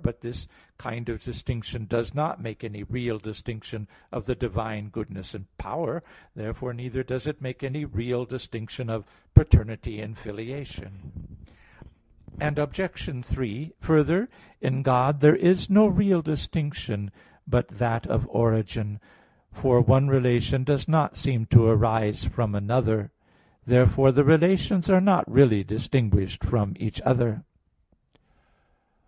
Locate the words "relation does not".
20.06-21.16